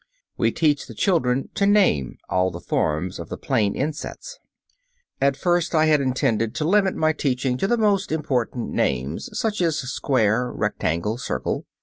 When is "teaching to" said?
7.13-7.67